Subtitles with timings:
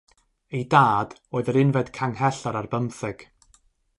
[0.55, 3.27] Ei dad oedd yr unfed Canghellor ar bymtheg.